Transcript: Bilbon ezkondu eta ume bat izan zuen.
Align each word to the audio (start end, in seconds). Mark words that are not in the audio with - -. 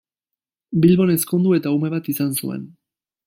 Bilbon 0.85 1.11
ezkondu 1.17 1.53
eta 1.59 1.75
ume 1.75 1.93
bat 1.97 2.11
izan 2.15 2.35
zuen. 2.43 2.67